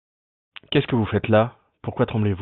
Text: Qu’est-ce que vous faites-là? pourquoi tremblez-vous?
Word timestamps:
Qu’est-ce 0.71 0.87
que 0.87 0.95
vous 0.95 1.05
faites-là? 1.05 1.59
pourquoi 1.83 2.07
tremblez-vous? 2.07 2.39